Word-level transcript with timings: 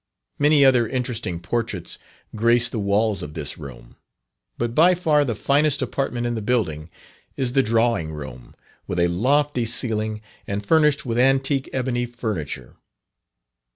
Many 0.39 0.65
other 0.65 0.87
interesting 0.87 1.39
portraits 1.39 1.99
grace 2.35 2.69
the 2.69 2.79
walls 2.79 3.21
of 3.21 3.35
this 3.35 3.59
room. 3.59 3.95
But 4.57 4.73
by 4.73 4.95
far 4.95 5.23
the 5.23 5.35
finest 5.35 5.79
apartment 5.83 6.25
in 6.25 6.33
the 6.33 6.41
building 6.41 6.89
is 7.37 7.53
the 7.53 7.61
Drawing 7.61 8.11
room, 8.11 8.55
with 8.87 8.97
a 8.97 9.07
lofty 9.09 9.67
ceiling, 9.67 10.21
and 10.47 10.65
furnished 10.65 11.05
with 11.05 11.19
antique 11.19 11.69
ebony 11.71 12.07
furniture. 12.07 12.77